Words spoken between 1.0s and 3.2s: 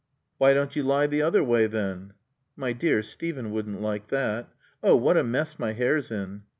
the other way then?" "My dear,